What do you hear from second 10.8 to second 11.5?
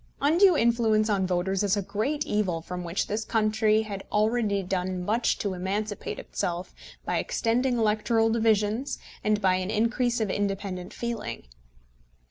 feeling.